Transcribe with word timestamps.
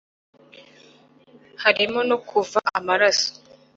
harimo 1.63 1.99
no 2.09 2.17
kuva 2.27 2.59
amaraso 2.79 3.29